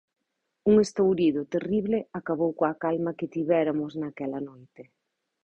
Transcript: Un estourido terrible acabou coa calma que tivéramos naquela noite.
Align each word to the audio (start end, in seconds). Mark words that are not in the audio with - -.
Un 0.71 0.75
estourido 0.85 1.41
terrible 1.53 1.97
acabou 2.19 2.51
coa 2.59 2.73
calma 2.83 3.15
que 3.17 3.31
tivéramos 3.35 3.91
naquela 4.01 4.39
noite. 4.49 4.83